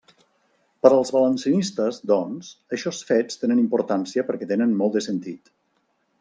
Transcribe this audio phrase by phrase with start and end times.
[0.85, 5.55] Per als valencianistes, doncs, eixos fets tenen importància perquè tenen molt de sentit.